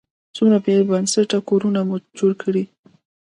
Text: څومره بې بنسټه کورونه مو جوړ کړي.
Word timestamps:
څومره 0.35 0.57
بې 0.65 0.75
بنسټه 0.89 1.39
کورونه 1.49 1.79
مو 1.87 1.97
جوړ 2.17 2.31
کړي. 2.41 2.63